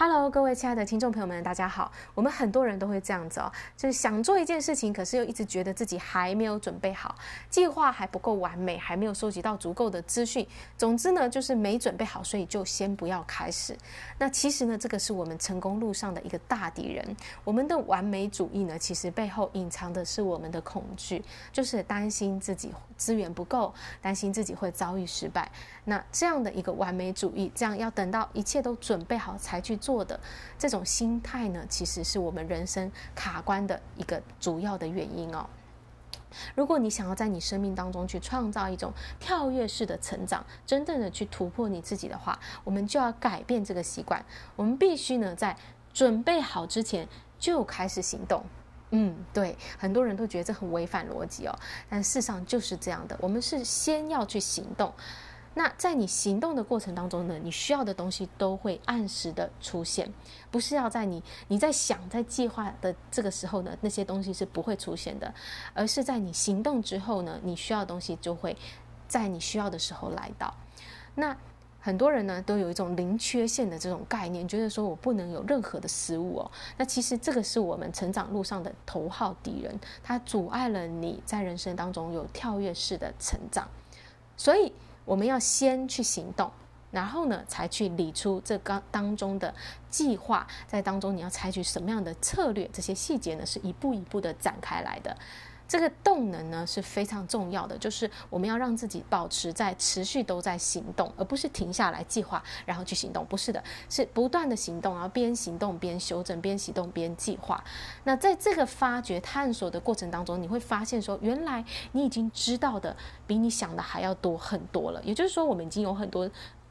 [0.00, 1.90] Hello，各位亲爱的听众朋友们，大家好。
[2.14, 7.16] 我们很多人都会这样子哦，就是想做一件事情，可是又一直觉得自己还没有准备好，
[7.50, 10.46] 计划还不够完美，还没有收集到足够的资讯。
[10.76, 13.76] 总之呢，就是没准备好，所以就先不要开始。
[14.18, 17.04] 那其实呢，这个是我们成功路上的一个大敌人。
[17.42, 21.20] 我们的完美主义呢，其实背后隐藏的是我们的恐惧，
[21.52, 25.50] 就是担心自己资源不够，担心自己会遭遇失败。
[25.86, 29.76] 那这样的一个完美主义，这样要等到一切都准备好才去。
[29.88, 30.20] 做的
[30.58, 35.46] 这种心态呢，其实是我们人生卡关的一个主要的原因哦。
[36.54, 44.22] 如果你想要在你生命当中去创造一种跳跃式的成长，真正的去突破你自己的话，我们就要改变这个习惯。
[44.56, 45.56] 我们必须呢，在
[45.94, 47.08] 准备好之前
[47.38, 48.44] 就开始行动。
[48.90, 51.58] 嗯，对，很多人都觉得这很违反逻辑哦，
[51.88, 53.16] 但事实上就是这样的。
[53.22, 54.92] 我们是先要去行动。
[55.58, 60.08] 那在你行动的过程当中呢，你需要的东西都会按时的出现，
[60.52, 65.34] 不是要在你你在想在计划的这个时候呢，那些东西是不会出现的，
[65.74, 68.56] 而是在你行动之后呢，你需要的东西就会
[69.08, 70.54] 在你需要的时候来到。
[71.16, 71.36] 那
[71.80, 76.48] 很多人呢都有一种零缺陷的这种概念，觉得说我不能有任何的失误哦。
[76.76, 83.66] 那其实这个是我们成长路上的头号敌人，它阻碍了你在人生当中有跳跃式的成长，
[84.36, 84.72] 所以。
[85.08, 86.50] 我们要先去行动，
[86.90, 89.54] 然后呢，才去理出这刚当中的
[89.88, 95.16] 计划，在当中你要采取什么样的策略，这些细节呢，是一步一步的展开来的。
[95.68, 103.24] 这个动能呢是非常重要的，就是我们要让自己保持在持续都在行动，而不是停下来计划然后去行动。
[103.26, 107.62] 不是的，是不断的行动，然后边行动边修正，边行动边计划。
[108.04, 112.96] 那在这个发掘探索的过程当中，你会发现说，原来你已经知道的
[113.26, 115.02] 比你想的还要多很多了。
[115.04, 116.26] 也就是说，我们已经有很多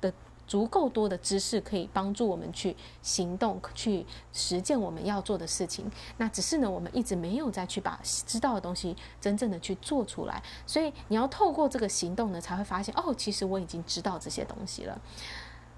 [0.00, 0.12] 的。
[0.50, 5.88] 足够多的知识可以帮助我们去行动、去实践我们要做的事情。
[6.16, 10.42] 那只是呢，我们一直没有再去把知道的东西真正的去做出来。
[10.66, 15.00] 所以你要透过这个行动呢，才会发现哦，其实我已经知道这些东西了。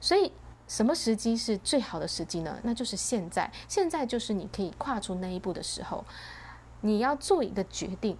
[0.00, 0.32] 所以，
[0.66, 2.58] 什么时机是最好的时机呢？
[2.62, 3.52] 那就是现在。
[3.68, 6.02] 现在就是你可以跨出那一步的时候。
[6.80, 8.16] 你要做一个决定。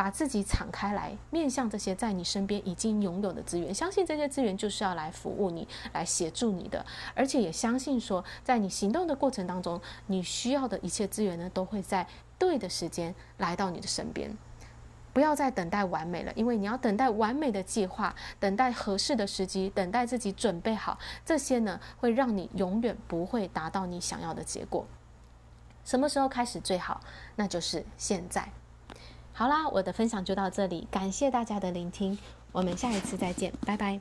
[0.00, 6.82] 把自己敞开来，面向这些在你身边已经拥有的资源，相信这些资源就是要来服务你、来协助你的，
[7.14, 12.06] 而且也相信说，在你行动的过程当中，你需要的一切资源呢，都会在
[12.38, 14.34] 对的时间来到你的身边。
[15.12, 24.86] 不要再等待完美了，因为你要等待完美的计划，等待合适的时机，等待自己准备好，这些呢，会让你永远不会达到你想要的结果。
[25.84, 27.02] 什么时候开始最好？
[27.36, 28.50] 那就是现在。
[29.40, 32.18] 好啦，我的分享就到这里，感谢大家的聆听，
[32.52, 33.98] 我们下一次再见，拜拜。